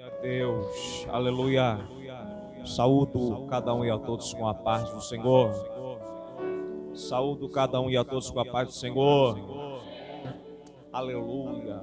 [0.00, 1.78] A Deus, aleluia.
[2.64, 5.52] Saúdo cada um e a todos com a paz do Senhor.
[6.94, 9.38] Saúdo cada um e a todos com a paz do Senhor.
[10.90, 11.82] Aleluia.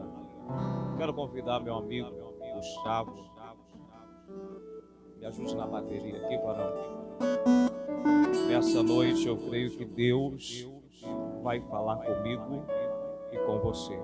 [0.97, 2.09] Quero convidar meu amigo
[2.55, 3.13] Gustavo.
[5.17, 6.73] Me ajude na bateria aqui, varão.
[8.47, 10.67] Nessa noite eu creio que Deus
[11.43, 12.63] vai falar comigo
[13.31, 13.97] e com você.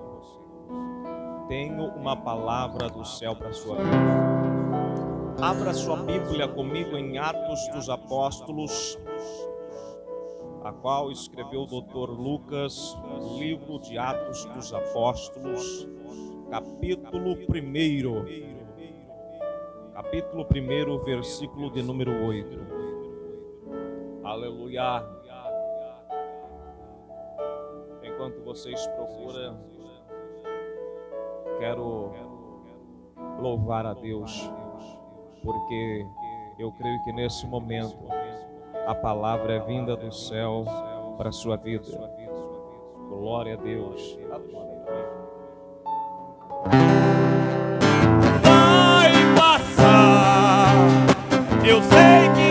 [1.48, 4.26] Tenho uma palavra do céu para sua vida.
[5.40, 8.98] Abra sua Bíblia comigo em Atos dos Apóstolos,
[10.64, 12.98] a qual escreveu o doutor Lucas,
[13.38, 15.86] livro de Atos dos Apóstolos,
[16.50, 17.36] capítulo 1.
[19.94, 22.58] Capítulo 1, versículo de número 8.
[24.24, 25.04] Aleluia.
[28.02, 29.75] Enquanto vocês procuram,
[31.58, 32.12] quero
[33.40, 34.50] louvar a Deus,
[35.42, 36.06] porque
[36.58, 37.96] eu creio que nesse momento
[38.86, 40.64] a palavra é vinda do céu
[41.16, 41.84] para a sua vida.
[43.08, 44.18] Glória a Deus.
[48.42, 50.74] vai passar.
[51.66, 52.45] Eu sei que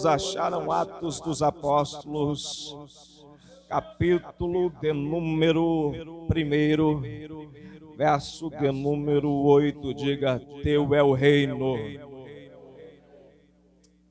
[0.00, 2.74] Quantos acharam Atos dos Apóstolos,
[3.68, 11.74] capítulo de número 1, verso de número 8, diga: Teu é o reino.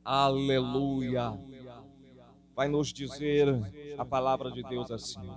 [0.05, 1.33] Aleluia.
[2.55, 3.47] Vai nos dizer
[3.97, 5.27] a palavra de Deus assim: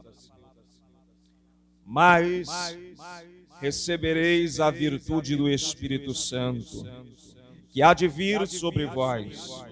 [1.86, 2.76] Mas
[3.58, 6.84] recebereis a virtude do Espírito Santo,
[7.70, 9.64] que há de vir sobre vós,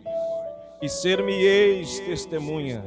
[0.80, 2.82] e ser-me-eis testemunha,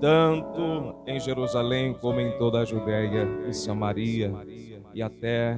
[0.00, 4.32] tanto em Jerusalém como em toda a Judéia e Samaria,
[4.94, 5.56] e até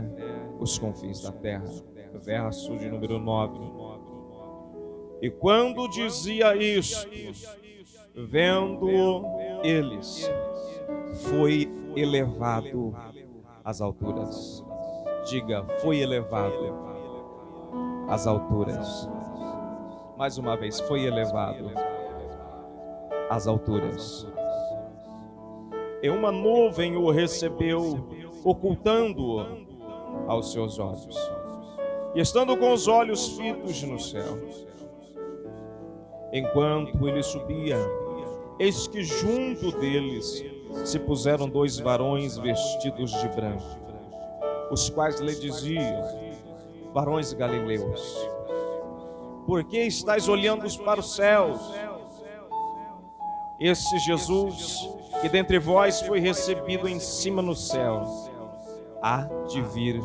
[0.60, 1.64] os confins da terra.
[2.22, 3.58] Verso de número 9.
[5.20, 7.08] E quando dizia isto,
[8.14, 9.24] vendo
[9.62, 10.30] eles,
[11.30, 12.94] foi elevado
[13.64, 14.64] às alturas.
[15.28, 16.74] Diga, foi elevado
[18.08, 19.08] às alturas.
[20.16, 21.72] Mais uma vez, foi elevado
[23.28, 24.26] às alturas.
[26.00, 28.06] E uma nuvem o recebeu,
[28.44, 29.44] ocultando-o
[30.28, 31.16] aos seus olhos.
[32.14, 34.38] E estando com os olhos fitos no céu,
[36.32, 37.78] enquanto ele subia,
[38.60, 40.44] eis que junto deles
[40.84, 43.64] se puseram dois varões vestidos de branco,
[44.70, 46.02] os quais lhe diziam:
[46.92, 48.28] Varões galileus,
[49.46, 51.60] por que estáis olhando para os céus?
[53.58, 54.88] esse Jesus
[55.20, 58.02] que dentre vós foi recebido em cima no céu,
[59.00, 60.02] há de vir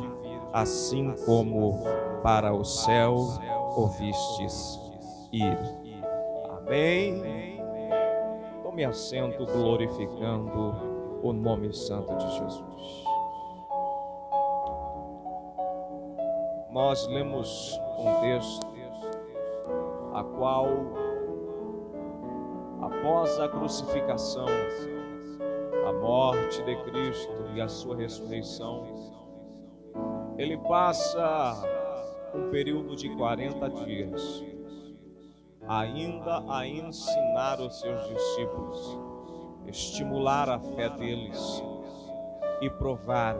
[0.53, 1.83] assim como
[2.23, 3.15] para o céu
[3.75, 4.79] ouvistes
[5.31, 5.57] ir.
[6.57, 7.61] Amém.
[8.63, 13.03] Tome assento glorificando o nome santo de Jesus.
[16.71, 18.67] Nós lemos um texto
[20.13, 20.67] a qual
[22.81, 24.47] após a crucificação,
[25.87, 28.83] a morte de Cristo e a sua ressurreição,
[30.37, 31.61] ele passa
[32.33, 34.43] um período de 40 dias
[35.67, 38.97] ainda a ensinar os seus discípulos,
[39.67, 41.63] estimular a fé deles
[42.61, 43.37] e provar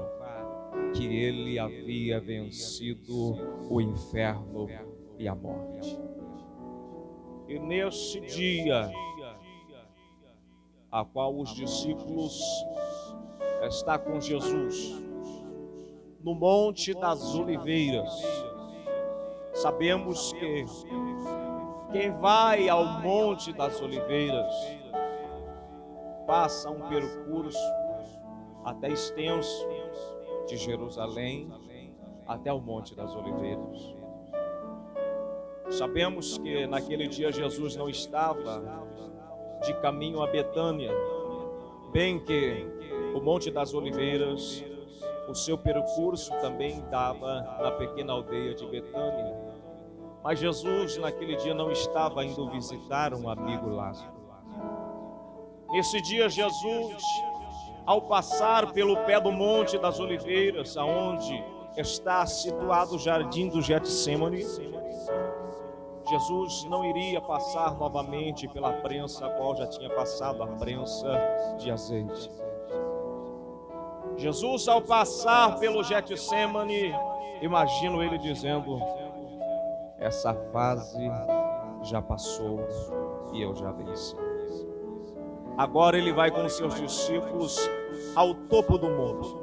[0.94, 3.36] que ele havia vencido
[3.69, 4.68] o inferno
[5.18, 6.08] e a morte.
[7.49, 8.91] E nesse dia,
[10.91, 12.39] a qual os discípulos
[13.63, 15.01] está com Jesus
[16.21, 18.13] no Monte das Oliveiras.
[19.53, 20.63] Sabemos que
[21.91, 24.53] quem vai ao Monte das Oliveiras
[26.27, 27.57] passa um percurso
[28.63, 29.67] até extenso
[30.47, 31.51] de Jerusalém
[32.27, 33.98] até o Monte das Oliveiras.
[35.69, 38.63] Sabemos que naquele dia Jesus não estava
[39.63, 40.92] de caminho a Betânia,
[41.92, 42.66] bem que
[43.16, 44.63] o Monte das Oliveiras,
[45.27, 49.38] o seu percurso também dava na pequena aldeia de Betânia.
[50.24, 54.19] Mas Jesus naquele dia não estava indo visitar um amigo Lázaro.
[55.71, 57.04] Nesse dia Jesus,
[57.86, 61.44] ao passar pelo pé do Monte das Oliveiras, aonde
[61.77, 64.44] está situado o jardim do Getsemane,
[66.09, 71.07] Jesus não iria passar novamente pela prensa a qual já tinha passado a prensa
[71.59, 72.31] de azeite.
[74.17, 76.94] Jesus, ao passar pelo Getsemane,
[77.41, 78.81] imagino ele dizendo:
[80.00, 81.09] Essa fase
[81.83, 82.59] já passou
[83.31, 84.15] e eu já venci.
[85.57, 87.57] Agora ele vai com seus discípulos
[88.15, 89.35] ao topo do monte,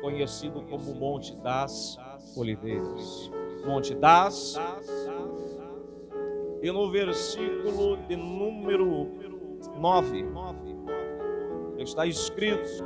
[0.00, 1.98] conhecido como Monte das
[2.36, 3.30] Oliveiras.
[3.64, 4.56] Monte das
[6.62, 9.08] e no versículo de número
[9.76, 10.24] 9
[11.78, 12.84] está escrito: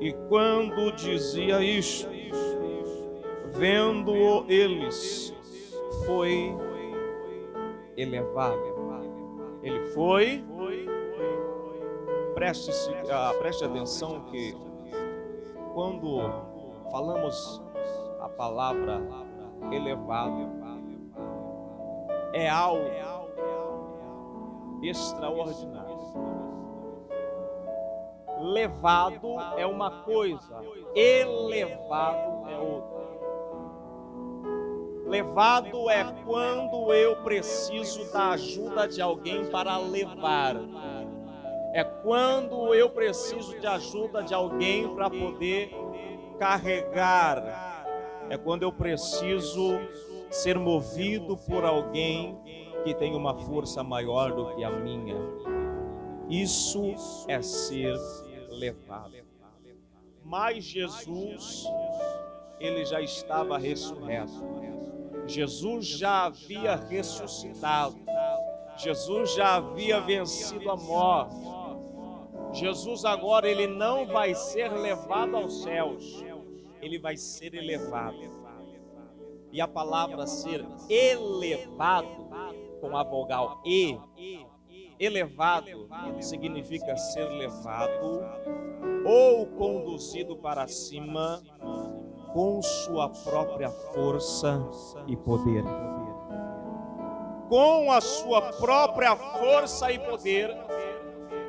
[0.00, 2.08] E quando dizia isto,
[3.54, 5.34] vendo eles,
[6.04, 6.54] foi
[7.96, 8.76] elevado.
[9.62, 10.44] Ele foi.
[12.34, 12.70] Preste,
[13.10, 14.54] ah, preste atenção que
[15.72, 16.20] quando
[16.90, 17.62] falamos
[18.20, 19.02] a palavra
[19.72, 20.55] elevado,
[22.32, 22.90] é algo
[24.82, 25.96] extraordinário.
[28.38, 30.62] Levado é uma coisa,
[30.94, 32.96] elevado é outra.
[35.06, 40.56] Levado é quando eu preciso da ajuda de alguém para levar.
[41.72, 45.70] É quando eu preciso de ajuda de alguém para poder
[46.38, 47.84] carregar.
[48.28, 49.78] É quando eu preciso
[50.30, 52.38] ser movido por alguém
[52.84, 55.16] que tem uma força maior do que a minha.
[56.28, 56.94] Isso
[57.28, 57.96] é ser
[58.50, 59.14] levado.
[60.24, 61.64] Mas Jesus,
[62.58, 64.44] ele já estava ressurreto.
[65.26, 67.96] Jesus já havia ressuscitado.
[68.76, 71.36] Jesus já havia vencido a morte.
[72.52, 76.24] Jesus agora ele não vai ser levado aos céus.
[76.80, 78.45] Ele vai ser elevado
[79.56, 82.28] e a palavra ser elevado
[82.78, 83.98] com a vogal E,
[85.00, 85.88] elevado
[86.20, 88.22] significa ser levado
[89.06, 91.42] ou conduzido para cima
[92.34, 94.62] com sua própria força
[95.06, 95.64] e poder.
[97.48, 100.54] Com a sua própria força e poder,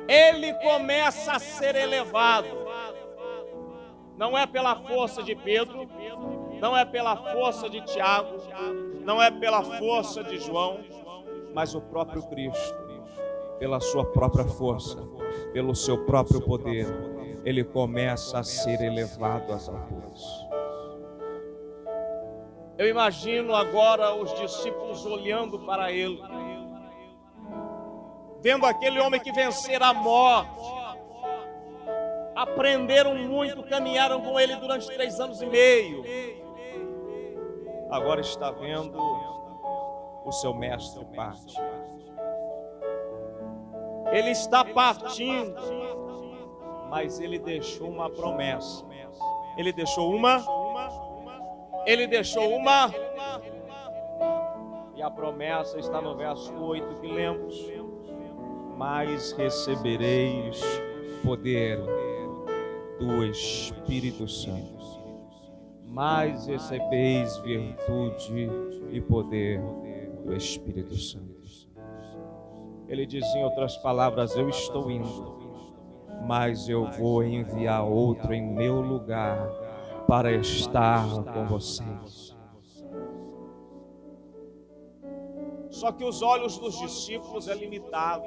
[0.08, 2.56] ele começa a ser elevado.
[4.16, 5.86] Não é pela força de Pedro,
[6.60, 8.36] não é pela força de Tiago,
[9.04, 10.80] não é pela força de João,
[11.54, 12.76] mas o próprio Cristo,
[13.58, 14.98] pela sua própria força,
[15.52, 16.86] pelo seu próprio poder,
[17.44, 20.22] ele começa a ser elevado às alturas.
[22.76, 26.20] Eu imagino agora os discípulos olhando para ele,
[28.40, 30.78] vendo aquele homem que vencer a morte,
[32.36, 36.04] aprenderam muito, caminharam com ele durante três anos e meio
[37.90, 38.98] agora está vendo
[40.24, 41.56] o seu mestre parte.
[44.10, 45.60] Ele está partindo,
[46.88, 48.86] mas ele deixou uma promessa.
[49.56, 50.42] Ele deixou uma,
[51.84, 52.90] ele deixou uma,
[54.94, 57.54] e a promessa está no verso 8 que lemos:
[58.76, 60.60] Mas recebereis
[61.24, 61.78] poder
[62.98, 64.77] do Espírito Santo,
[65.88, 68.48] mas recebeis virtude
[68.90, 69.60] e poder
[70.24, 71.38] do Espírito Santo.
[72.88, 75.36] Ele diz em outras palavras: Eu estou indo,
[76.26, 79.50] mas eu vou enviar outro em meu lugar
[80.06, 82.36] para estar com vocês.
[85.70, 88.24] Só que os olhos dos discípulos é limitado,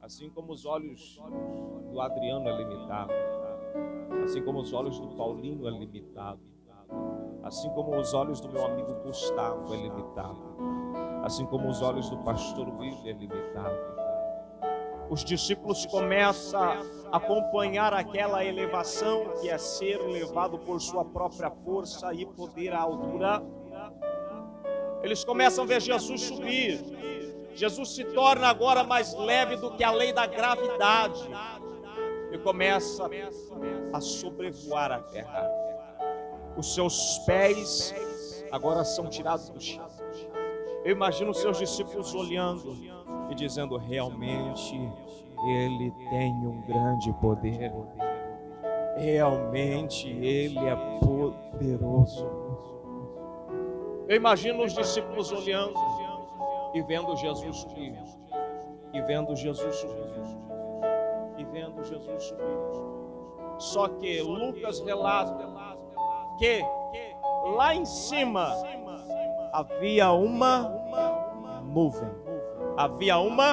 [0.00, 1.20] assim como os olhos
[1.90, 3.12] do Adriano é limitado,
[4.24, 6.40] assim como os olhos do Paulinho é limitado,
[7.42, 10.52] assim como os olhos do meu amigo Gustavo é limitado
[11.22, 13.92] assim como os olhos do pastor William limitado.
[15.08, 22.12] Os discípulos começam a acompanhar aquela elevação que é ser levado por sua própria força
[22.14, 23.42] e poder à altura.
[25.02, 26.80] Eles começam a ver Jesus subir.
[27.54, 31.22] Jesus se torna agora mais leve do que a lei da gravidade
[32.32, 33.08] e começa
[33.92, 35.48] a sobrevoar a terra.
[36.56, 37.94] Os seus pés
[38.50, 39.86] agora são tirados do chão.
[40.84, 42.76] Eu imagino os seus discípulos olhando
[43.30, 44.74] e dizendo: realmente
[45.46, 47.72] ele tem um grande poder.
[48.96, 52.26] Realmente ele é poderoso.
[54.08, 55.78] Eu imagino os discípulos olhando
[56.74, 57.94] e vendo Jesus subir,
[58.92, 60.51] e vendo Jesus subir,
[61.52, 62.44] vendo Jesus subir.
[63.58, 65.48] Só que Lucas relata
[66.38, 66.64] que
[67.54, 68.52] lá em cima
[69.52, 72.10] havia uma nuvem.
[72.76, 73.52] Havia uma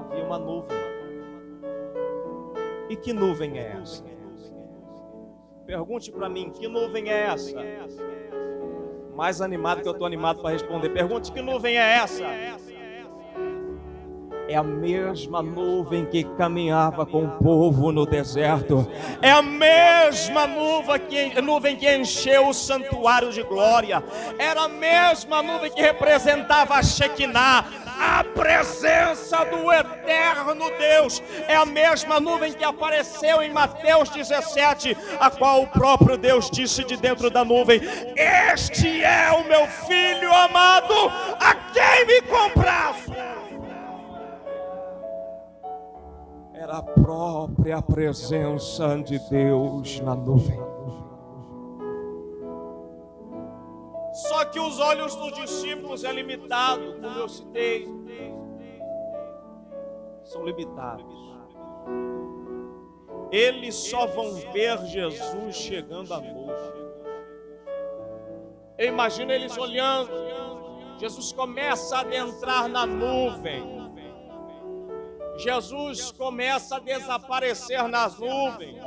[0.00, 0.76] havia uma nuvem.
[2.88, 4.04] E que nuvem é essa?
[5.66, 7.56] Pergunte para mim, que nuvem é essa?
[9.14, 10.90] Mais animado que eu estou animado para responder.
[10.90, 12.24] Pergunte que nuvem é essa?
[14.48, 18.88] É a mesma nuvem que caminhava com o povo no deserto.
[19.20, 24.02] É a mesma nuvem que, encheu o santuário de glória.
[24.38, 27.64] Era a mesma nuvem que representava a Shekinah,
[27.98, 31.22] a presença do eterno Deus.
[31.48, 36.84] É a mesma nuvem que apareceu em Mateus 17, a qual o próprio Deus disse
[36.84, 37.80] de dentro da nuvem:
[38.16, 40.94] Este é o meu filho amado,
[41.40, 43.45] a quem me compraste.
[46.66, 50.58] Era a própria presença de Deus na nuvem.
[54.12, 57.88] Só que os olhos dos discípulos é limitado, como eu citei.
[60.24, 61.36] São limitados.
[63.30, 66.86] Eles só vão ver Jesus chegando à nuvem.
[68.76, 70.10] Eu imagino eles olhando.
[70.98, 73.75] Jesus começa a adentrar na nuvem.
[75.38, 78.80] Jesus começa a desaparecer nas nuvens.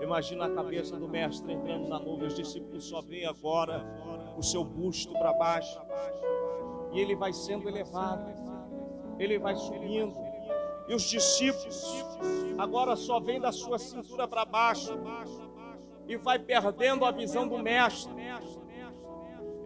[0.00, 3.84] Imagina a cabeça do mestre entrando na nuvem, os discípulos só veem agora
[4.36, 5.80] o seu busto para baixo.
[6.92, 8.24] E ele vai sendo elevado,
[9.18, 10.14] ele vai subindo.
[10.86, 12.04] E os discípulos
[12.58, 14.92] agora só vêm da sua cintura para baixo
[16.06, 18.12] e vai perdendo a visão do mestre.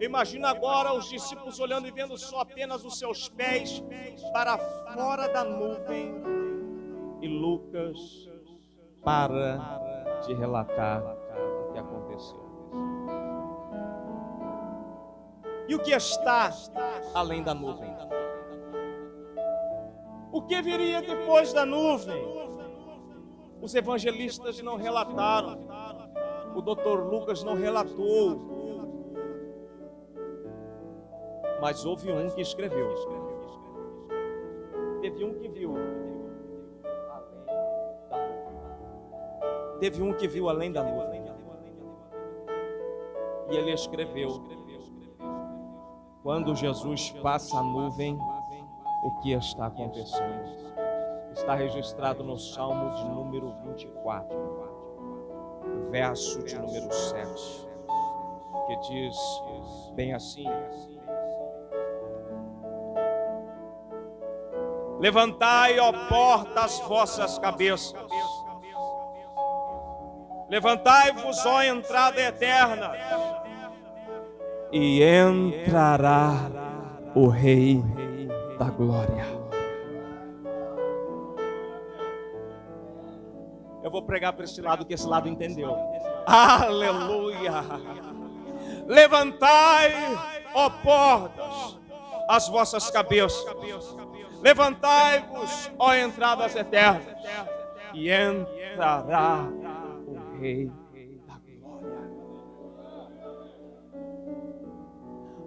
[0.01, 3.83] Imagina agora os discípulos olhando e vendo só apenas os seus pés
[4.31, 6.13] para fora da nuvem.
[7.21, 8.29] E Lucas
[9.03, 9.57] para
[10.25, 12.49] de relatar o que aconteceu.
[15.67, 16.49] E o que está
[17.13, 17.93] além da nuvem?
[20.31, 22.23] O que viria depois da nuvem?
[23.61, 25.59] Os evangelistas não relataram.
[26.55, 28.58] O doutor Lucas não relatou
[31.61, 32.93] mas houve um que escreveu.
[35.01, 35.75] Teve um que viu
[37.11, 37.69] além da.
[39.79, 41.19] Teve um que viu além da nuvem.
[43.49, 44.43] E ele escreveu:
[46.21, 48.17] Quando Jesus passa a nuvem,
[49.03, 50.69] o que está acontecendo?
[51.33, 54.37] Está registrado no Salmo de número 24,
[55.89, 57.67] verso de número 7,
[58.67, 59.17] que diz
[59.95, 60.45] bem assim:
[64.99, 67.95] Levantai, ó porta, as vossas cabeças.
[70.49, 72.91] Levantai-vos, ó entrada eterna.
[74.71, 76.51] E entrará
[77.15, 77.81] o Rei
[78.57, 79.25] da Glória.
[83.81, 85.75] Eu vou pregar para esse lado que esse lado entendeu.
[86.25, 87.63] Aleluia!
[88.85, 89.93] Levantai,
[90.53, 91.79] ó portas,
[92.27, 93.55] as vossas cabeças.
[94.41, 97.03] Levantai-vos, ó entradas eternas,
[97.93, 99.47] e entrará
[100.07, 100.71] o Rei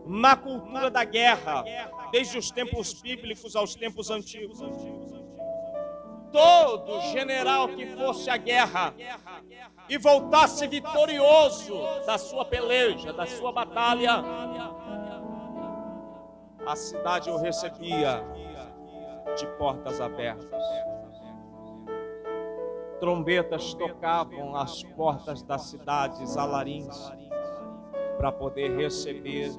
[0.07, 1.65] na cultura da guerra,
[2.11, 4.59] desde os tempos bíblicos aos tempos antigos.
[6.31, 8.95] Todo general que fosse à guerra
[9.89, 11.75] e voltasse vitorioso
[12.07, 14.23] da sua peleja, da sua batalha,
[16.67, 18.25] a cidade o recebia
[19.37, 20.63] de portas abertas.
[23.01, 27.13] Trombetas tocavam as portas das cidades alarins
[28.17, 29.51] para poder receber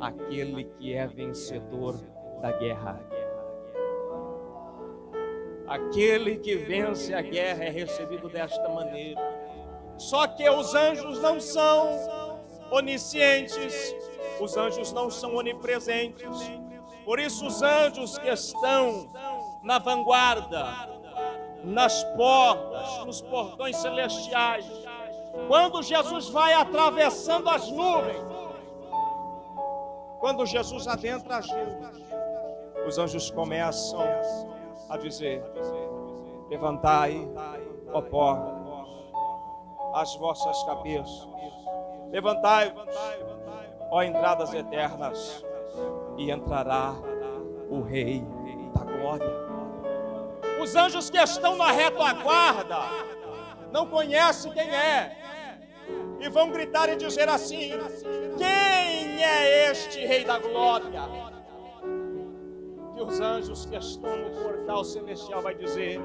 [0.00, 1.94] aquele que é vencedor
[2.40, 3.00] da guerra.
[5.68, 9.20] Aquele que vence a guerra é recebido desta maneira.
[9.96, 12.40] Só que os anjos não são
[12.72, 13.94] oniscientes,
[14.40, 16.50] os anjos não são onipresentes.
[17.10, 19.08] Por isso, os anjos que estão
[19.64, 20.64] na vanguarda,
[21.64, 24.64] nas portas, nos portões celestiais,
[25.48, 28.16] quando Jesus vai atravessando as nuvens,
[30.20, 32.00] quando Jesus adentra as nuvens,
[32.86, 34.06] os anjos começam
[34.88, 35.42] a dizer:
[36.48, 37.28] Levantai,
[37.92, 38.54] ó portas,
[39.94, 41.28] as vossas cabeças,
[42.12, 42.72] levantai,
[43.90, 45.44] ó entradas eternas,
[46.16, 46.94] e entrará
[47.68, 48.24] o Rei
[48.74, 49.50] da Glória.
[50.62, 52.78] Os anjos que estão na retaguarda
[53.72, 55.16] não conhecem quem é,
[56.20, 57.70] e vão gritar e dizer assim:
[58.36, 61.02] Quem é este Rei da Glória?
[62.96, 66.00] E os anjos que estão no portal celestial vai dizer: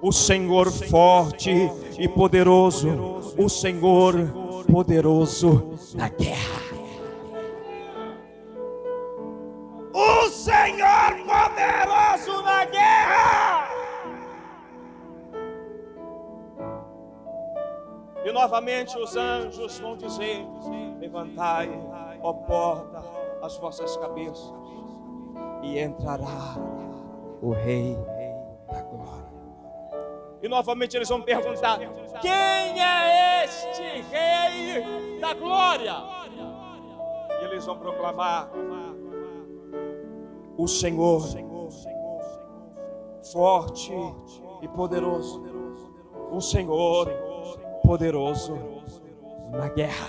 [0.00, 1.50] O Senhor forte
[1.98, 2.88] e poderoso,
[3.36, 4.14] o Senhor
[4.70, 6.61] poderoso na guerra.
[18.32, 20.42] E novamente os anjos vão dizer:
[20.98, 21.68] Levantai,
[22.22, 23.04] ó porta,
[23.42, 24.54] as vossas cabeças,
[25.62, 26.56] e entrará
[27.42, 27.94] o Rei
[28.72, 29.32] da Glória.
[30.40, 31.78] E novamente eles vão perguntar:
[32.22, 35.96] Quem é este Rei da Glória?
[37.38, 38.48] E eles vão proclamar:
[40.56, 41.20] O Senhor,
[43.30, 43.92] forte
[44.62, 45.44] e poderoso,
[46.30, 47.21] o Senhor
[47.82, 48.56] poderoso
[49.50, 50.08] na guerra.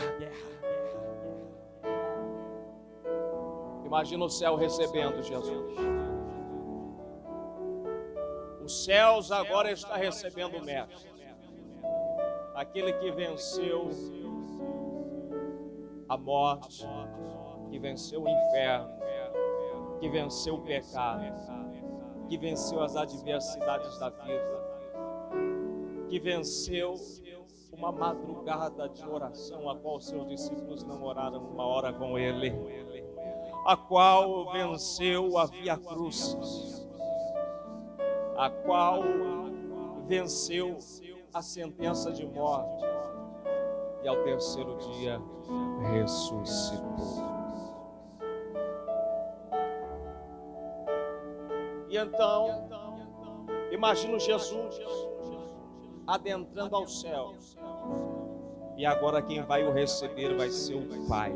[3.85, 5.77] Imagina o céu recebendo Jesus.
[8.63, 11.11] Os céus agora está recebendo o mestre.
[12.55, 13.89] Aquele que venceu
[16.07, 16.87] a morte,
[17.69, 18.89] que venceu o inferno,
[19.99, 21.23] que venceu o pecado,
[22.27, 24.63] que venceu as adversidades da vida,
[26.09, 26.95] que venceu
[27.77, 32.53] uma madrugada de oração, a qual seus discípulos não oraram uma hora com ele,
[33.65, 36.87] a qual venceu a via cruz,
[38.37, 39.03] a qual
[40.05, 40.77] venceu
[41.33, 42.85] a sentença de morte
[44.03, 45.21] e ao terceiro dia
[45.91, 47.33] ressuscitou.
[51.89, 52.69] E então,
[53.71, 54.79] imagino Jesus
[56.07, 57.57] adentrando aos céus.
[58.75, 61.33] E agora quem vai o receber vai ser o Pai.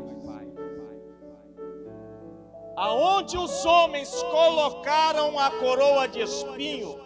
[2.76, 6.96] Aonde os homens colocaram a coroa de espinho,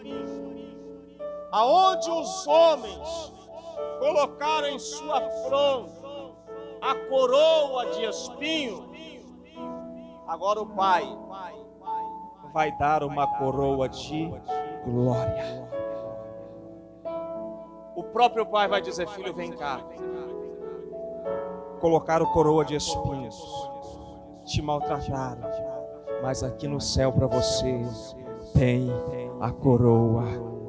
[1.50, 3.32] aonde os homens
[3.98, 6.02] colocaram em sua fronte
[6.82, 8.90] a coroa de espinho,
[10.26, 11.04] agora o Pai
[12.52, 14.30] vai dar uma coroa de
[14.84, 15.71] glória.
[18.12, 19.80] Próprio pai vai dizer: Filho, vem cá.
[21.80, 23.70] Colocaram coroa de espinhos,
[24.44, 25.50] te maltrataram,
[26.22, 27.82] mas aqui no céu para você
[28.54, 28.88] tem
[29.40, 30.24] a coroa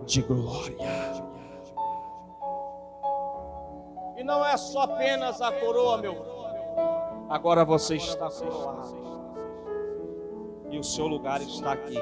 [0.06, 0.76] de glória.
[4.18, 6.26] E não é só apenas a coroa, meu.
[7.30, 9.04] Agora você está coroado.
[10.70, 12.00] E o seu lugar está aqui,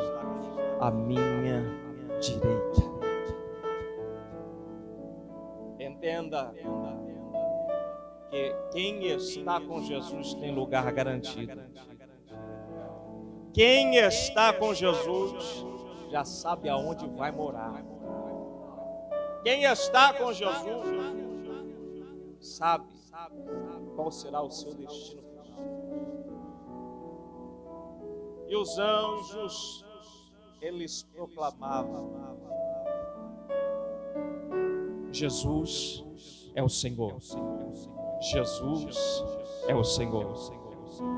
[0.80, 1.62] à minha
[2.21, 2.90] direita.
[6.01, 6.51] Entenda
[8.31, 11.61] que quem está com Jesus tem lugar garantido.
[13.53, 15.63] Quem está com Jesus
[16.09, 17.85] já sabe aonde vai morar.
[19.43, 20.87] Quem está com Jesus
[22.39, 22.87] sabe
[23.95, 25.21] qual será o seu destino.
[28.47, 29.85] E os anjos,
[30.59, 32.30] eles proclamavam:
[35.12, 36.04] Jesus
[36.56, 37.17] é o Senhor.
[38.21, 39.24] Jesus
[39.67, 40.36] é o Senhor.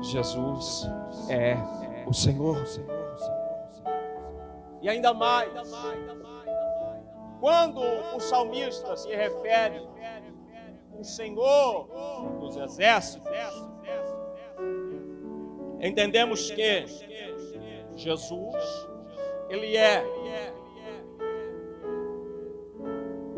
[0.02, 0.86] Jesus
[1.28, 1.56] é
[2.06, 2.64] o Senhor.
[4.82, 5.50] E ainda mais,
[7.40, 7.80] quando
[8.14, 9.86] o salmista se refere
[10.92, 11.88] ao Senhor
[12.40, 13.30] dos exércitos,
[15.80, 16.84] entendemos que
[17.96, 18.88] Jesus,
[19.48, 20.04] ele é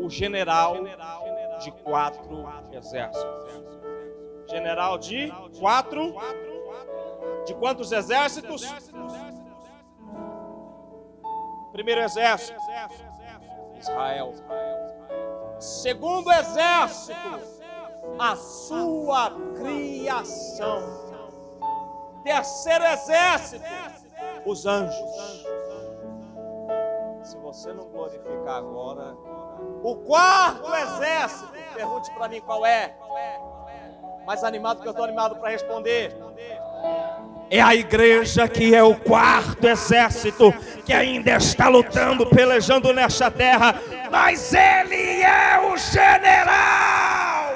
[0.07, 0.77] o general
[1.59, 3.63] de quatro exércitos.
[4.49, 6.15] General de quatro.
[7.45, 8.61] De quantos exércitos?
[11.73, 12.59] Primeiro exército,
[13.77, 14.33] Israel.
[15.59, 17.17] Segundo exército,
[18.19, 20.81] a sua criação.
[22.23, 23.63] Terceiro exército,
[24.45, 25.46] os anjos.
[27.57, 29.17] Você não glorificar agora,
[29.81, 32.95] o quarto exército, pergunte para mim qual é.
[34.27, 36.15] Mais animado que eu estou animado para responder.
[37.49, 40.53] É a igreja que é o quarto exército
[40.85, 47.55] que ainda está lutando, pelejando nesta terra, mas ele é o general.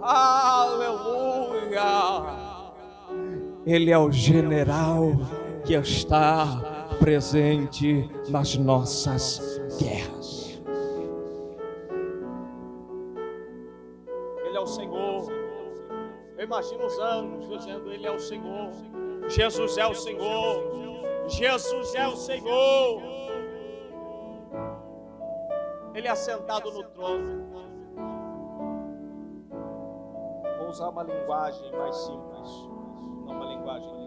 [0.00, 1.82] Aleluia!
[3.66, 5.33] Ele é o general
[5.64, 6.46] que está
[6.98, 9.40] presente nas nossas
[9.78, 10.60] guerras.
[14.44, 15.32] Ele é o Senhor.
[16.36, 18.70] Eu imagino os anos dizendo: Ele é o Senhor.
[19.28, 20.74] Jesus é o Senhor.
[21.26, 23.02] Jesus é o Senhor.
[25.94, 27.44] Ele é assentado no trono.
[30.58, 32.50] Vou usar uma linguagem mais simples,
[33.24, 34.03] não uma linguagem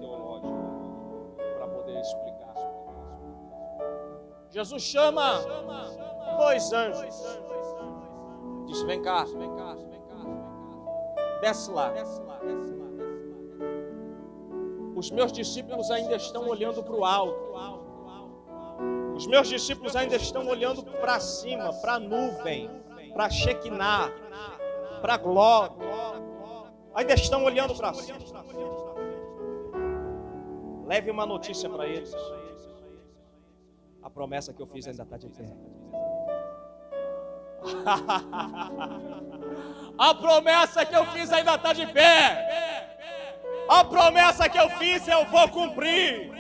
[1.88, 2.54] poder explicar.
[4.50, 5.40] Jesus chama
[6.38, 7.40] dois anjos.
[8.66, 11.94] Diz: Vem cá, vem cá, vem cá, desce lá.
[14.96, 17.48] Os meus discípulos ainda estão olhando para o alto.
[19.16, 22.70] Os meus discípulos ainda estão olhando para cima, para a nuvem,
[23.14, 24.12] para Shekinah,
[25.02, 25.76] para a glória.
[26.94, 28.18] Ainda estão olhando para cima.
[30.88, 32.16] Leve uma notícia para eles.
[34.02, 35.54] A promessa que eu fiz ainda está de pé.
[39.98, 42.48] A promessa que eu fiz ainda está de pé.
[43.68, 46.32] A promessa que eu fiz eu vou cumprir.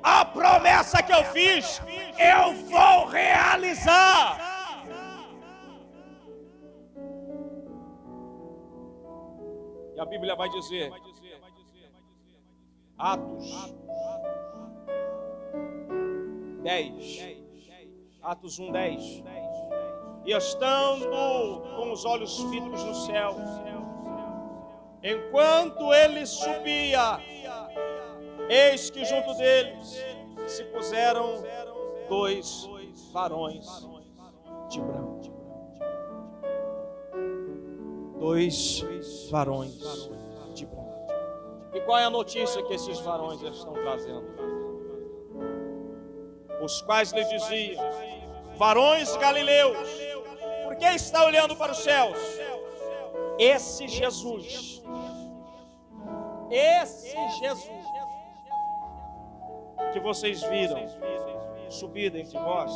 [0.00, 1.82] A promessa que eu fiz
[2.18, 4.38] eu vou realizar.
[9.96, 10.92] E a Bíblia vai dizer:
[12.98, 13.74] Atos
[16.62, 17.36] 10.
[18.22, 19.24] Atos 1, 10.
[20.24, 21.06] E estando
[21.76, 23.36] com os olhos fitos no céu,
[25.02, 27.20] enquanto ele subia,
[28.48, 30.04] eis que junto deles
[30.46, 31.44] se puseram
[32.08, 32.68] dois
[33.12, 33.66] varões
[34.68, 35.36] de branco.
[38.18, 38.84] Dois
[39.30, 40.10] varões.
[41.74, 44.56] E qual é a notícia que esses varões estão trazendo?
[46.66, 47.82] os quais lhe diziam:
[48.56, 49.88] Varões galileus,
[50.64, 52.18] por que está olhando para os céus?
[53.38, 54.82] Esse Jesus,
[56.50, 57.86] esse Jesus
[59.92, 60.86] que vocês viram
[61.70, 62.72] subir entre vós,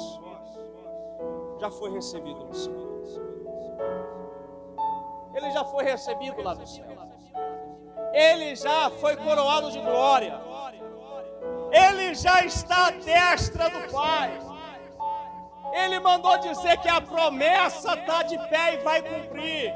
[1.61, 2.91] já foi recebido no céu.
[5.35, 7.10] Ele já foi recebido lá no céu.
[8.13, 10.41] Ele já foi coroado de glória.
[11.73, 14.39] Ele já está à destra do Pai.
[15.73, 19.73] Ele mandou dizer que a promessa está de pé e vai cumprir.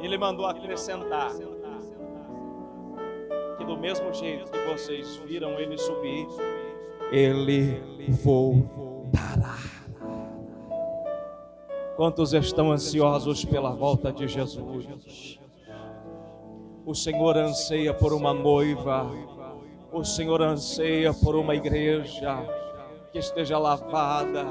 [0.00, 1.30] Ele mandou acrescentar
[3.56, 6.26] que do mesmo jeito que vocês viram ele subir,
[7.10, 9.58] ele voltará.
[11.96, 15.38] Quantos estão ansiosos pela volta de Jesus?
[16.84, 19.10] O Senhor anseia por uma noiva
[19.92, 22.42] o Senhor anseia por uma igreja
[23.12, 24.46] que esteja lavada,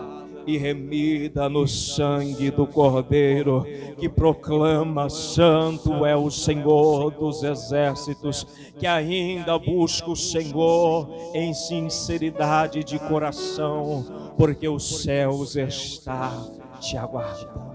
[0.46, 3.66] e remida no sangue do Cordeiro,
[3.98, 8.46] que proclama: Santo é o Senhor dos exércitos,
[8.78, 16.32] que ainda busca o Senhor em sinceridade de coração, porque os céus está
[16.80, 17.71] te aguardando.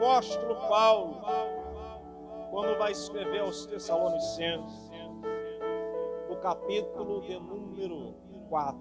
[0.00, 1.20] Apóstolo Paulo,
[2.50, 4.90] quando vai escrever aos Tessalonicenses,
[6.26, 8.14] no capítulo de número
[8.48, 8.80] 4,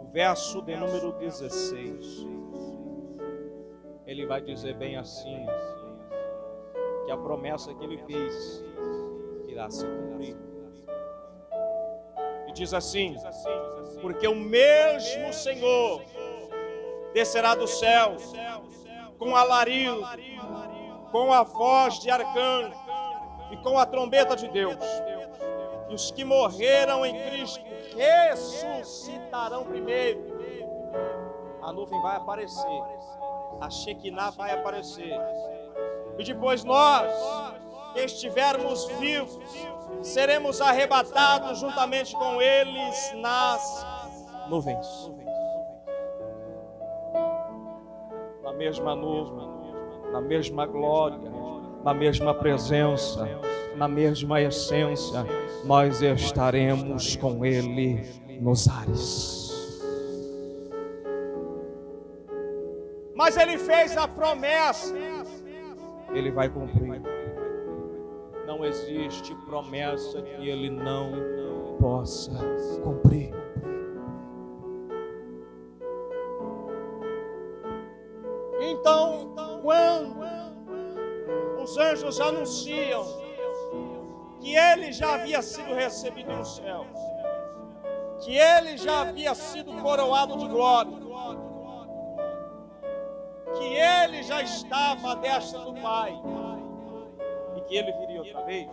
[0.00, 2.26] o verso de número 16,
[4.06, 5.44] ele vai dizer bem assim:
[7.04, 8.64] que a promessa que ele fez
[9.48, 10.34] irá se cumprir.
[12.48, 13.16] E diz assim:
[14.00, 16.00] porque o mesmo Senhor
[17.12, 18.16] descerá do céu
[19.22, 20.02] com alarido,
[21.12, 22.74] com a voz de arcanjo
[23.52, 24.76] e com a trombeta de Deus.
[25.88, 27.62] E os que morreram em Cristo
[27.96, 30.32] ressuscitarão primeiro.
[31.62, 32.82] A nuvem vai aparecer,
[33.60, 35.16] a Shekinah vai aparecer.
[36.18, 37.12] E depois nós,
[37.94, 39.38] que estivermos vivos,
[40.02, 43.86] seremos arrebatados juntamente com eles nas
[44.48, 45.12] nuvens.
[48.52, 49.48] Na mesma nuvem,
[50.12, 51.18] na mesma glória,
[51.82, 53.26] na mesma presença,
[53.76, 55.24] na mesma essência,
[55.64, 58.04] nós estaremos com Ele
[58.42, 59.72] nos ares.
[63.14, 64.94] Mas Ele fez a promessa,
[66.12, 67.00] Ele vai cumprir.
[68.46, 71.10] Não existe promessa que Ele não
[71.80, 72.32] possa
[72.84, 73.21] cumprir.
[78.64, 80.20] Então, quando
[81.60, 83.04] os anjos anunciam
[84.40, 86.86] que ele já havia sido recebido no céu,
[88.20, 90.92] que ele já havia sido coroado de glória,
[93.56, 96.16] que ele já estava à destra do Pai
[97.56, 98.70] e que ele viria outra vez.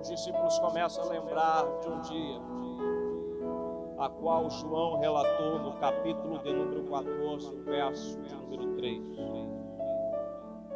[0.00, 2.40] Os discípulos começam a lembrar de um dia
[3.98, 9.02] a qual João relatou no capítulo de número 14, verso de número 3.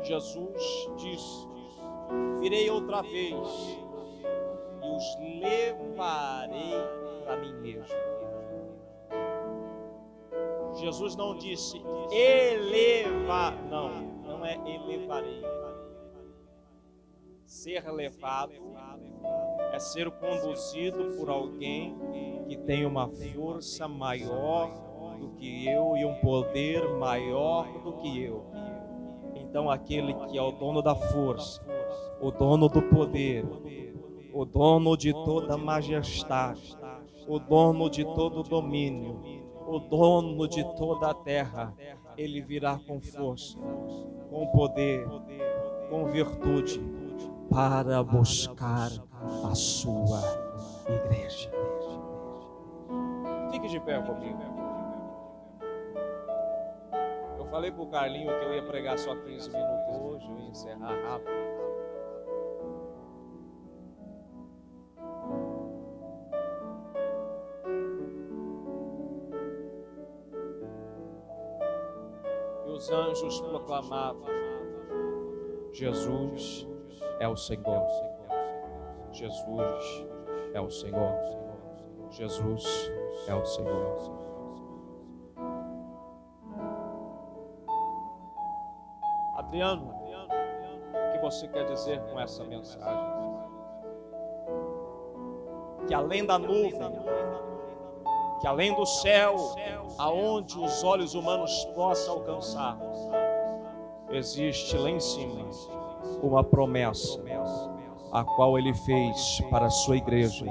[0.03, 1.49] Jesus disse:
[2.41, 3.79] Virei outra vez
[4.83, 6.75] e os levarei
[7.25, 8.13] para mim mesmo.
[10.75, 11.81] Jesus não disse
[12.11, 15.43] elevar, não, não é elevarei.
[17.47, 18.55] Ser levado
[19.73, 21.95] é ser conduzido por alguém
[22.53, 24.71] que tem uma força maior
[25.19, 28.45] do que eu e um poder maior do que eu.
[29.35, 31.65] Então, aquele que é o dono da força,
[32.21, 33.47] o dono do poder,
[34.35, 36.77] o dono de toda majestade,
[37.27, 39.19] o dono de todo domínio,
[39.67, 41.75] o dono de toda a terra,
[42.19, 43.59] ele virá com força,
[44.29, 45.09] com poder,
[45.89, 46.83] com virtude,
[47.49, 48.91] para buscar
[49.43, 50.21] a sua
[50.87, 51.51] igreja.
[53.53, 54.41] Fique de pé comigo.
[57.37, 60.49] Eu falei para o Carlinho que eu ia pregar só 15 minutos hoje, eu ia
[60.49, 61.31] encerrar rápido.
[72.67, 74.25] E os anjos proclamavam:
[75.75, 76.67] Jesus
[77.21, 77.87] é o Senhor.
[79.11, 80.07] Jesus
[80.55, 81.42] é o Senhor.
[82.13, 82.93] Jesus
[83.27, 83.97] é o Senhor.
[89.35, 93.13] Adriano, o que você quer dizer com essa mensagem?
[95.87, 96.75] Que além da nuvem,
[98.41, 99.35] que além do céu,
[99.99, 102.79] aonde os olhos humanos possam alcançar,
[104.11, 105.49] existe lá em cima
[106.23, 107.19] uma promessa
[108.13, 110.45] a qual ele fez para a sua igreja.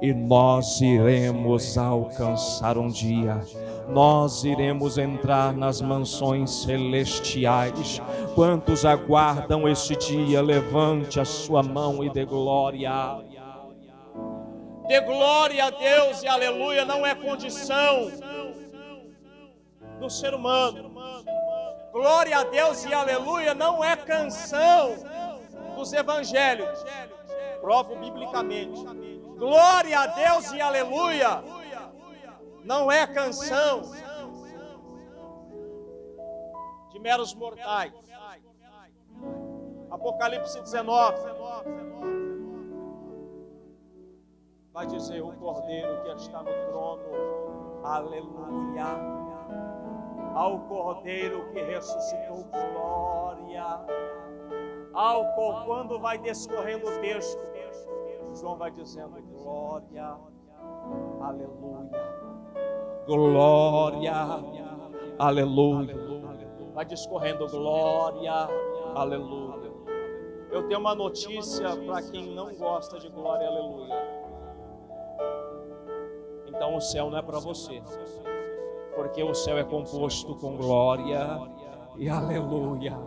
[0.00, 3.40] E nós iremos alcançar um dia.
[3.88, 8.00] Nós iremos entrar nas mansões celestiais.
[8.36, 10.40] Quantos aguardam este dia?
[10.40, 13.18] Levante a sua mão e dê glória.
[14.86, 18.10] Dê glória a Deus e aleluia não é condição
[19.98, 20.90] do ser humano.
[21.92, 24.94] Glória a Deus e aleluia não é canção
[25.80, 26.84] dos evangelhos.
[27.60, 28.84] Provo biblicamente.
[29.36, 31.42] Glória a Deus e aleluia.
[32.62, 33.82] Não é canção
[36.90, 37.92] de meros mortais.
[39.90, 41.40] Apocalipse 19.
[44.72, 48.86] vai dizer: O Cordeiro que está no trono, aleluia.
[50.34, 53.80] Ao Cordeiro que ressuscitou, glória.
[54.92, 55.24] Ao
[55.66, 57.40] quando vai descorrendo o texto,
[58.34, 60.16] João vai dizendo: Glória,
[61.20, 61.90] aleluia,
[63.06, 64.12] glória,
[65.18, 65.96] aleluia.
[66.74, 68.48] Vai discorrendo glória,
[68.94, 69.70] aleluia.
[70.50, 73.94] Eu tenho uma notícia para quem não gosta de glória, aleluia.
[76.46, 77.80] Então o céu não é para você,
[78.96, 81.40] porque o céu é composto com glória
[81.96, 82.98] e aleluia.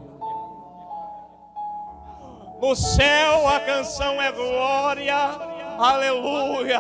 [2.64, 5.14] No céu a canção é glória,
[5.78, 6.80] aleluia.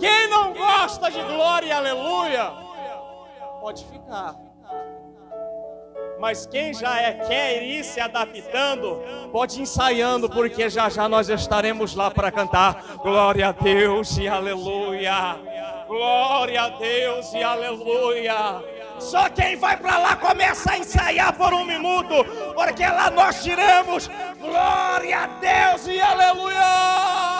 [0.00, 2.50] Quem não gosta de glória, aleluia,
[3.60, 4.34] pode ficar.
[6.18, 11.28] Mas quem já é, quer ir se adaptando, pode ir ensaiando, porque já já nós
[11.28, 15.36] estaremos lá para cantar glória a Deus e aleluia.
[15.86, 18.75] Glória a Deus e aleluia.
[18.98, 24.10] Só quem vai para lá começa a ensaiar por um minuto, porque lá nós tiramos
[24.40, 27.35] glória a Deus e aleluia.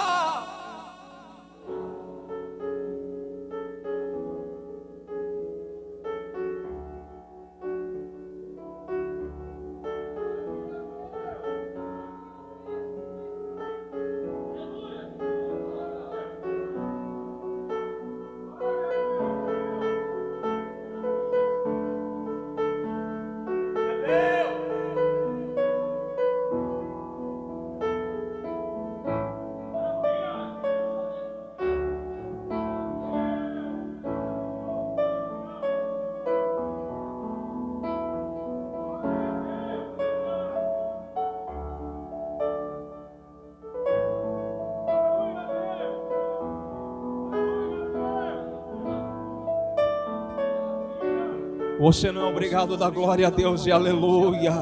[51.87, 54.53] Você não é obrigado a dar glória a Deus e aleluia.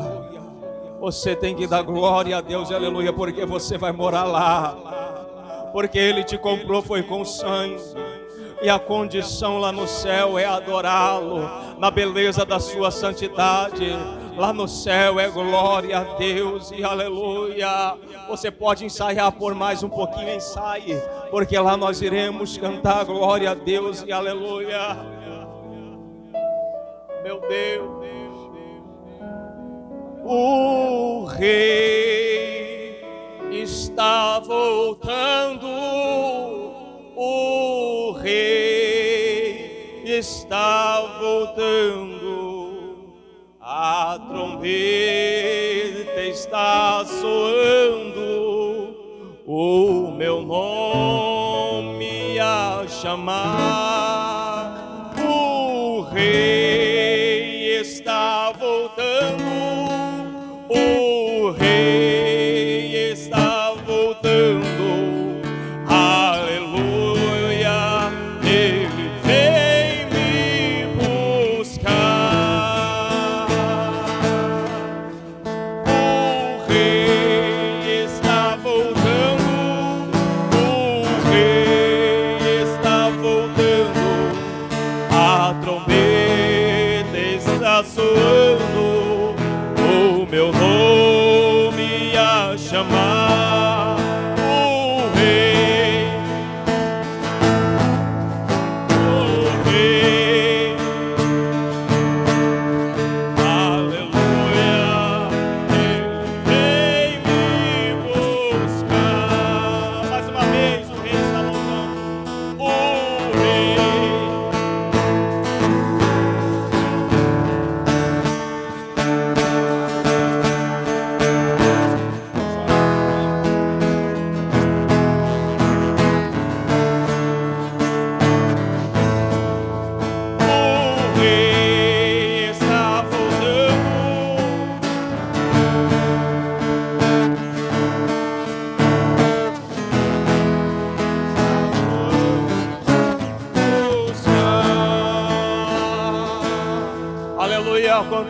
[1.01, 5.71] Você tem que dar glória a Deus e aleluia, porque você vai morar lá.
[5.73, 7.81] Porque Ele te comprou, foi com sangue.
[8.61, 13.87] E a condição lá no céu é adorá-lo, na beleza da sua santidade.
[14.37, 17.97] Lá no céu é glória a Deus e aleluia.
[18.29, 23.55] Você pode ensaiar por mais um pouquinho, ensaie, porque lá nós iremos cantar glória a
[23.55, 25.14] Deus e aleluia
[27.25, 28.05] meu Deus.
[30.27, 33.03] O rei
[33.51, 35.67] está voltando,
[37.17, 43.15] o rei está voltando,
[43.61, 48.97] a trombeta está soando,
[49.47, 54.04] o meu nome a chamar,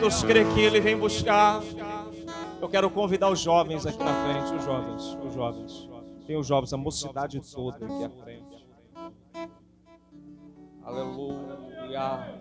[0.04, 1.62] quantos crê que ele vem buscar?
[2.60, 5.88] Eu quero convidar os jovens aqui na frente, os jovens, os jovens.
[6.26, 8.66] Tem os jovens, a mocidade toda aqui à frente.
[10.82, 12.38] Aleluia.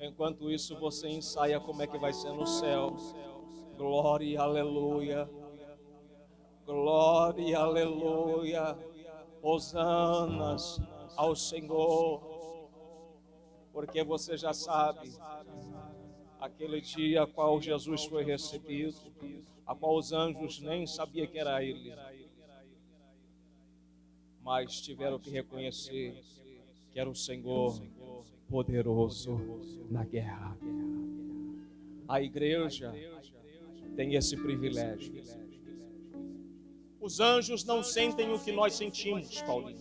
[0.00, 2.96] Enquanto isso, você ensaia como é que vai ser no céu.
[3.76, 5.30] Glória, aleluia.
[6.66, 8.76] Glória, aleluia.
[9.40, 10.80] Hosanas
[11.16, 12.32] ao Senhor.
[13.72, 15.10] Porque você já sabe,
[16.42, 18.96] aquele dia a qual Jesus foi recebido,
[19.64, 21.94] a qual os anjos nem sabiam que era ele,
[24.42, 26.20] mas tiveram que reconhecer
[26.90, 27.80] que era o Senhor
[28.48, 29.40] poderoso
[29.88, 30.56] na guerra.
[32.08, 32.92] A igreja
[33.94, 35.22] tem esse privilégio.
[37.00, 39.80] Os anjos não sentem o que nós sentimos, Paulinho.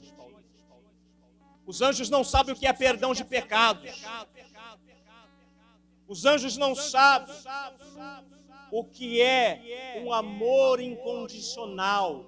[1.65, 4.03] Os anjos não sabem o que é perdão de pecados.
[6.11, 7.33] Os anjos não sabem
[8.69, 12.27] o que é um amor incondicional.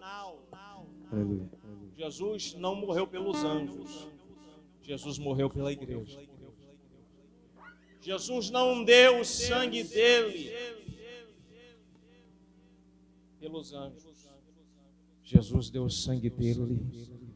[1.94, 4.08] Jesus não morreu pelos anjos.
[4.82, 6.18] Jesus morreu pela igreja.
[8.00, 10.54] Jesus não deu o sangue dele
[13.38, 14.30] pelos anjos.
[15.26, 16.80] Jesus deu o sangue dele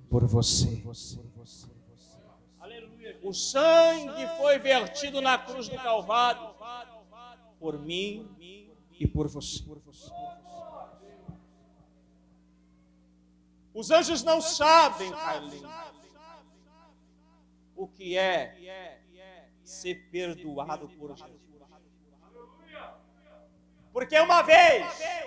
[0.09, 0.81] por você.
[3.27, 6.55] O sangue foi vertido na cruz do Calvário
[7.59, 8.33] por mim
[8.97, 9.61] e por você.
[13.73, 15.69] Os anjos não sabem, Carlinhos,
[17.75, 19.01] o que é
[19.61, 21.41] ser perdoado por Jesus.
[23.91, 24.85] Porque uma vez,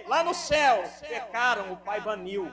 [0.09, 2.51] lá no céu, pecaram, o Pai baniu,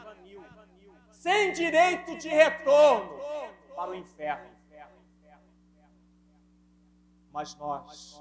[1.09, 3.17] sem direito de retorno
[3.73, 4.56] para o inferno.
[7.37, 8.19] Mas nós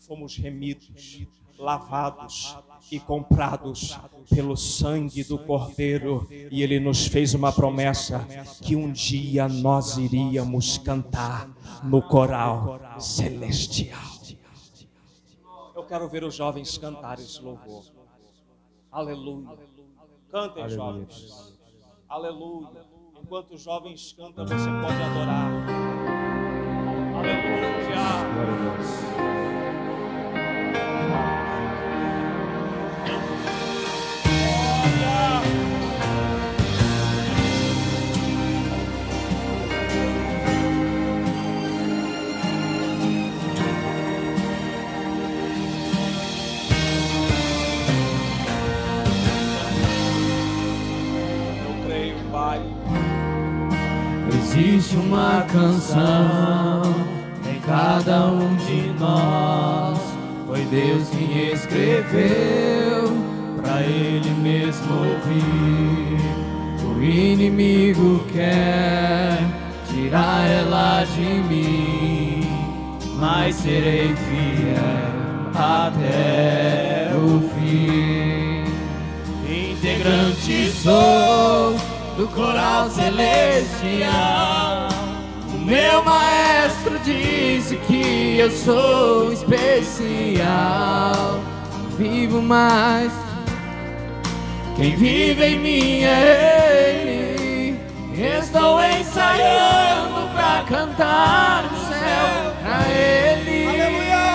[0.00, 1.26] fomos remidos,
[1.58, 2.54] lavados
[2.92, 8.26] e comprados pelo sangue do Cordeiro, e Ele nos fez uma promessa
[8.60, 11.48] que um dia nós iríamos cantar
[11.82, 14.04] no coral celestial.
[15.74, 17.86] Eu quero ver os jovens cantarem esse louvor.
[18.92, 19.56] Aleluia.
[20.30, 21.58] Cantem, jovens.
[22.06, 22.84] Aleluia.
[23.18, 25.85] Enquanto os jovens cantam, você pode adorar.
[55.56, 56.82] Canção
[57.50, 59.98] em cada um de nós.
[60.46, 63.10] Foi Deus quem escreveu
[63.62, 65.65] para Ele mesmo ouvir.
[88.46, 90.44] Eu sou especial.
[91.98, 93.12] Vivo mais,
[94.76, 97.80] quem vive em mim é Ele.
[98.38, 103.66] Estou ensaiando pra cantar no céu pra Ele.
[103.66, 104.26] Aleluia!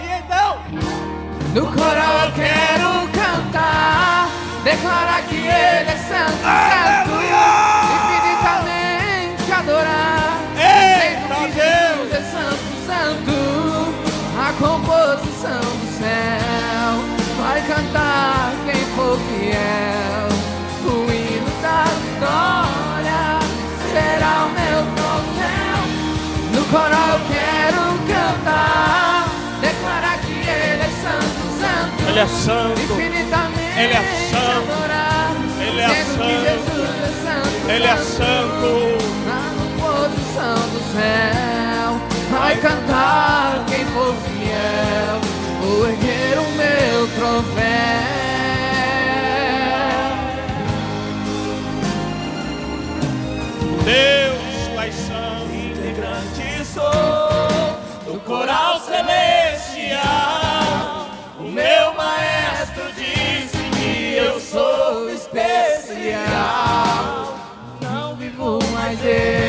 [0.00, 0.58] E então?
[1.54, 4.28] No coral eu quero cantar,
[4.62, 7.73] declarar que Ele é santo, santo,
[14.64, 16.92] composição do céu
[17.36, 20.28] vai cantar quem for fiel.
[20.86, 23.22] O hino da vitória
[23.92, 25.78] será o meu troféu.
[26.54, 29.28] No coral quero cantar,
[29.60, 32.08] declarar que Ele é santo, santo.
[32.08, 32.80] Ele é santo.
[32.80, 34.72] Infinitamente Ele é santo.
[34.72, 36.40] adorar, Ele é sendo que santo.
[36.40, 38.70] Jesus é santo, Ele é santo.
[39.26, 39.40] na
[39.84, 42.00] posição do céu,
[42.30, 44.33] vai cantar quem for fiel,
[45.60, 47.64] vou erguer o meu troféu.
[53.84, 55.52] Deus, és santo.
[55.54, 60.04] Integrante sou do coral celestial.
[61.38, 66.24] O meu maestro disse que eu sou especial.
[67.80, 69.43] Não vivo mais eu,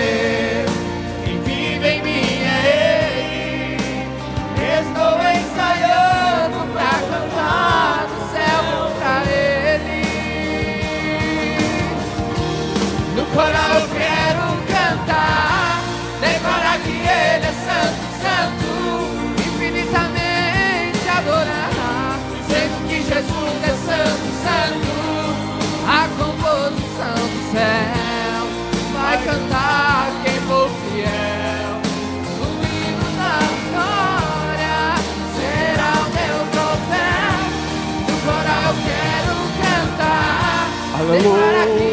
[41.07, 41.85] Aleluia.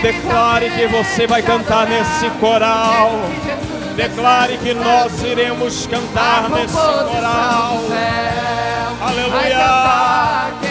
[0.00, 3.10] Declare que você vai cantar nesse coral.
[3.96, 7.80] Declare que nós iremos cantar nesse coral.
[9.00, 10.65] Aleluia.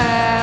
[0.00, 0.39] Do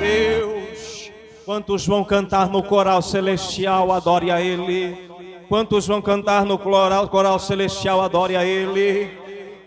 [0.00, 1.12] Deus.
[1.44, 3.92] Quantos vão cantar no coral celestial?
[3.92, 5.10] Adore a Ele.
[5.48, 8.00] Quantos vão cantar no coral, coral celestial?
[8.00, 9.10] Adore a Ele.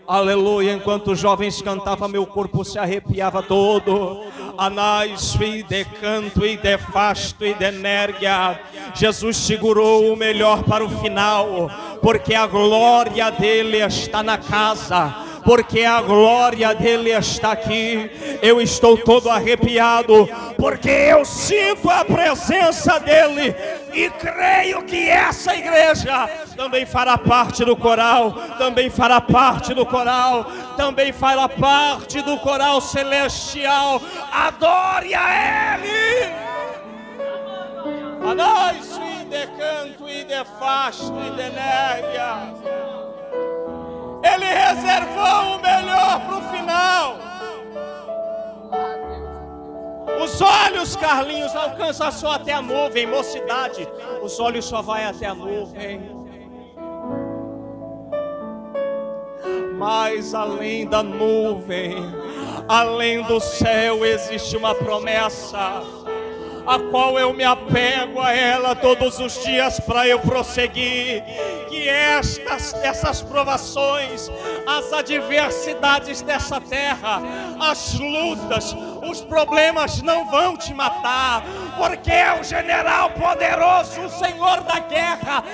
[0.06, 0.72] Aleluia.
[0.72, 4.24] Enquanto os jovens cantavam, meu corpo se arrepiava todo.
[4.58, 8.60] Anais e de canto e de fasto e de energia.
[8.94, 11.70] Jesus segurou o melhor para o final,
[12.00, 18.10] porque a glória dele está na casa porque a glória dele está aqui.
[18.42, 23.54] Eu estou todo arrepiado, porque eu sinto a presença dele
[23.92, 30.44] e creio que essa igreja também fará parte do coral, também fará parte do coral,
[30.76, 34.00] também fará parte do coral celestial.
[34.32, 36.44] Adore a ele.
[38.26, 43.03] A nós, e de canto, e de fasto, e de négia.
[44.24, 47.18] Ele reservou o melhor para o final.
[50.22, 53.86] Os olhos, Carlinhos, alcançam só até a nuvem, mocidade.
[54.22, 56.24] Os olhos só vai até a nuvem.
[59.76, 61.94] Mas além da nuvem,
[62.66, 65.82] além do céu, existe uma promessa
[66.66, 71.22] a qual eu me apego a ela todos os dias para eu prosseguir.
[71.68, 74.30] Que estas, essas provações,
[74.66, 77.20] as adversidades dessa terra,
[77.60, 81.42] as lutas, os problemas não vão te matar,
[81.76, 85.44] porque o general poderoso, o Senhor da guerra,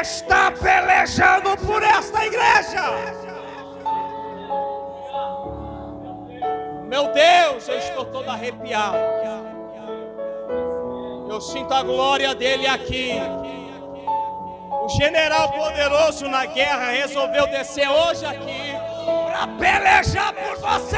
[0.00, 3.24] está pelejando por esta igreja.
[6.86, 9.43] Meu Deus, eu estou todo arrepiado.
[11.34, 13.10] Eu sinto a glória dele aqui.
[14.70, 18.72] O general poderoso na guerra resolveu descer hoje aqui
[19.02, 20.96] para pelejar por você.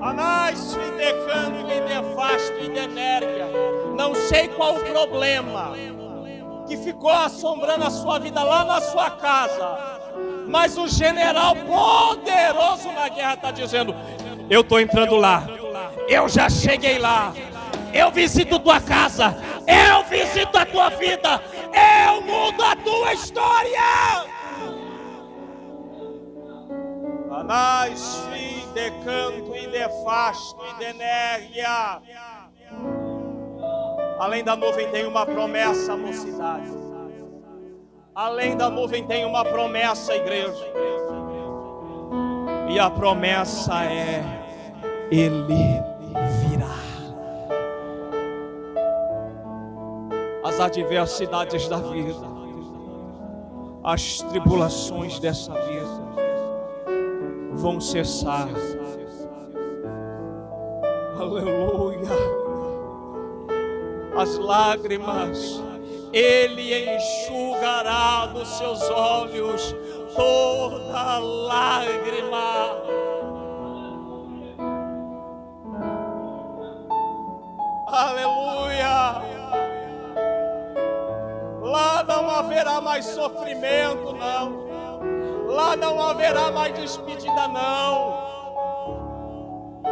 [0.00, 3.48] Anás, decano, nefasto e denérgia.
[3.96, 5.72] Não sei qual o problema
[6.68, 9.98] que ficou assombrando a sua vida lá na sua casa.
[10.46, 13.92] Mas o general poderoso na guerra está dizendo:
[14.48, 15.42] Eu estou entrando lá.
[16.06, 17.34] Eu já cheguei lá.
[17.94, 19.36] Eu visito tua casa.
[19.68, 21.40] Eu visito a tua vida.
[21.72, 23.80] Eu mudo a tua história.
[27.30, 28.28] Anás,
[28.74, 32.02] de canto e de fasto e de energia.
[34.18, 36.70] Além da nuvem tem uma promessa, mocidade.
[38.12, 40.72] Além da nuvem tem uma promessa, igreja.
[42.68, 44.22] E a promessa é:
[45.10, 45.93] Ele
[50.54, 52.28] As adversidades da vida,
[53.82, 56.14] as tribulações dessa vida
[57.54, 58.48] vão cessar.
[61.18, 62.08] Aleluia.
[64.16, 65.60] As lágrimas
[66.12, 69.74] ele enxugará dos seus olhos
[70.14, 72.53] toda lágrima.
[82.64, 84.64] Haverá mais sofrimento, não.
[85.54, 88.24] Lá não haverá mais despedida, não.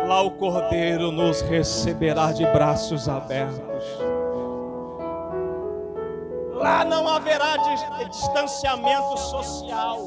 [0.08, 3.84] Lá o Cordeiro nos receberá de braços abertos.
[6.54, 7.56] Lá não haverá
[8.08, 9.98] distanciamento social.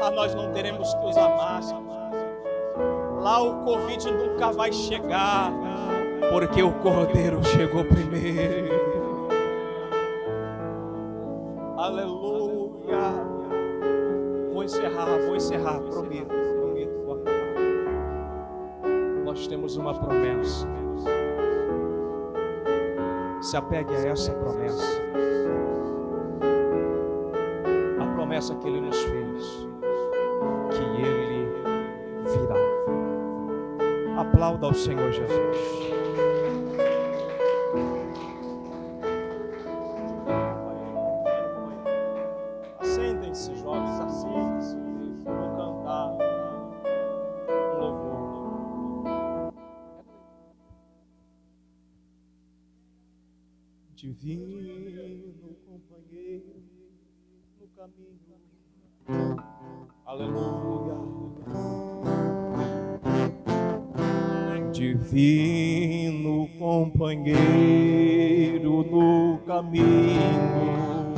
[0.00, 1.80] Lá nós não teremos que usar máscara.
[3.20, 5.52] Lá o Covid nunca vai chegar,
[6.30, 8.99] porque o Cordeiro chegou primeiro.
[11.80, 13.24] Aleluia.
[14.52, 17.54] Vou encerrar, vou encerrar, prometo, prometo, vou acabar.
[19.24, 20.68] Nós temos uma promessa.
[23.40, 25.00] Se apegue a essa promessa.
[27.98, 29.66] A promessa que Ele nos fez.
[30.72, 31.48] Que Ele
[32.26, 34.20] virá.
[34.20, 35.99] Aplauda ao Senhor Jesus.
[66.58, 67.40] Companheiro
[68.90, 71.14] no caminho.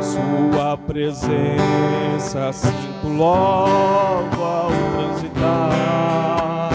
[0.00, 6.70] Sua presença sinto logo ao transitar.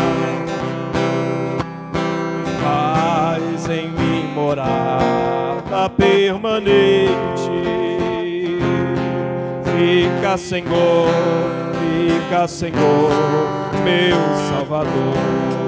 [2.61, 7.13] Faz em mim morada permanente.
[9.63, 11.09] Fica, Senhor,
[11.79, 13.11] fica, Senhor,
[13.83, 14.17] meu
[14.49, 15.62] Salvador.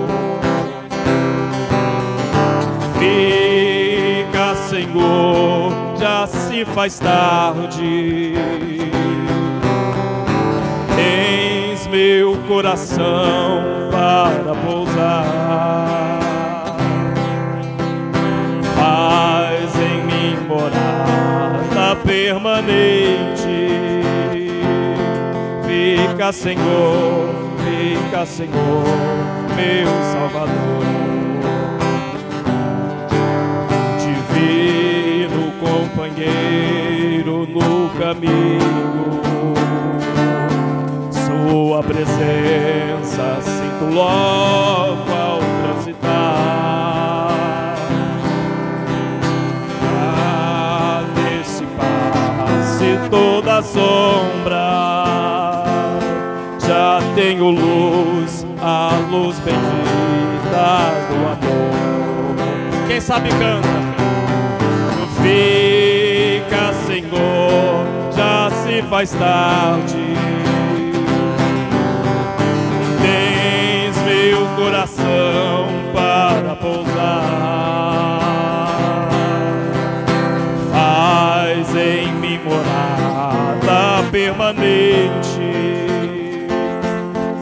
[3.06, 8.34] Fica, Senhor, já se faz tarde.
[10.96, 15.40] Tens meu coração para pousar.
[18.76, 23.46] Faz em mim morada permanente.
[25.68, 28.84] Fica, Senhor, fica, Senhor,
[29.56, 31.05] meu Salvador.
[37.66, 39.22] No caminho,
[41.12, 47.36] Sua presença sinto logo ao transitar.
[49.82, 55.64] A dissipar-se toda sombra,
[56.66, 62.88] já tenho luz, a luz bendita do amor.
[62.88, 63.95] Quem sabe canta.
[68.84, 70.16] Faz tarde.
[73.02, 76.96] Tens meu coração para pousar.
[80.72, 85.56] Faz em mim morada permanente.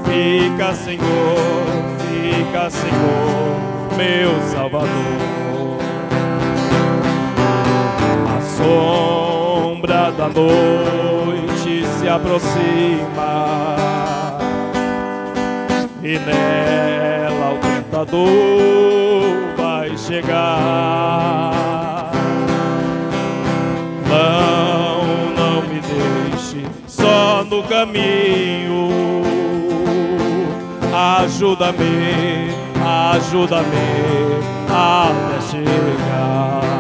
[0.06, 1.66] Fica, Senhor,
[2.00, 5.43] fica, Senhor, meu Salvador.
[10.14, 13.76] Sombra da noite se aproxima
[16.02, 18.24] e nela o tentador
[19.58, 21.54] vai chegar.
[24.08, 25.04] Não,
[25.36, 28.92] não me deixe só no caminho.
[31.22, 32.54] Ajuda-me,
[33.16, 34.04] ajuda-me
[34.70, 36.73] até chegar.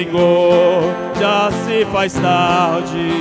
[0.00, 0.82] Senhor,
[1.20, 3.12] já se faz tarde.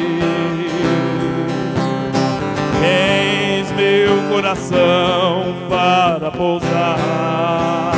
[2.80, 7.92] Tens meu coração para pousar.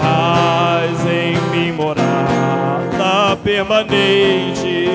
[0.00, 4.88] Faz em mim morada permanente.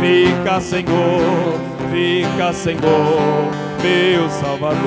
[0.00, 1.60] Fica, Senhor,
[1.92, 4.80] fica, Senhor, meu Salvador.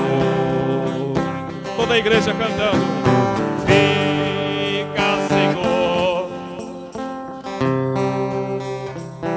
[1.77, 2.98] Toda a igreja cantando.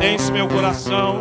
[0.02, 1.20] Enche meu coração.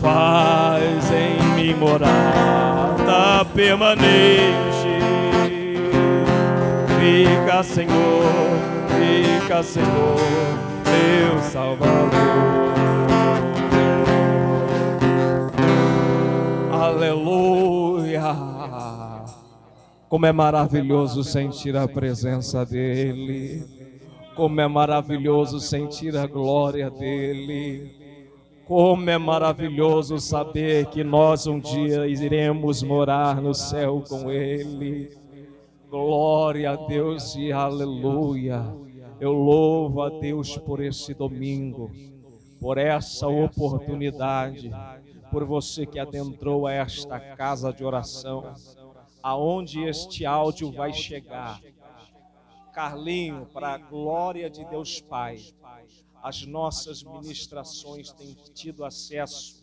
[0.00, 4.88] Faz em mim morada permanente.
[6.98, 8.56] Fica, Senhor,
[8.88, 10.16] fica, Senhor,
[10.86, 12.08] meu Salvador.
[16.72, 17.67] Aleluia.
[20.08, 23.62] Como é maravilhoso sentir a presença dEle.
[24.34, 27.94] Como é maravilhoso sentir a glória dEle.
[28.64, 35.10] Como é maravilhoso saber que nós um dia iremos morar no céu com Ele.
[35.90, 38.64] Glória a Deus e aleluia.
[39.20, 41.90] Eu louvo a Deus por esse domingo,
[42.58, 44.70] por essa oportunidade,
[45.30, 48.54] por você que adentrou a esta casa de oração,
[49.22, 51.60] aonde este áudio vai chegar.
[52.72, 55.38] Carlinho, para a glória de Deus Pai
[56.22, 59.60] as nossas ministrações têm tido acesso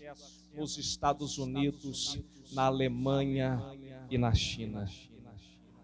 [0.53, 2.19] nos Estados Unidos,
[2.53, 3.61] na Alemanha
[4.09, 4.89] e na China.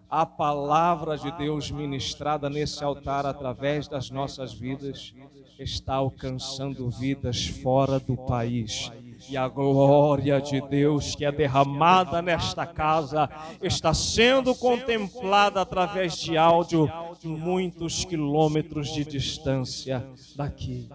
[0.10, 5.14] A palavra de Deus ministrada nesse altar através das nossas vidas
[5.60, 8.92] está alcançando vidas fora do país.
[9.32, 13.30] E a glória de Deus que é derramada nesta casa
[13.62, 16.92] está sendo contemplada através de áudio
[17.24, 20.06] muitos quilômetros de distância
[20.36, 20.90] daqui.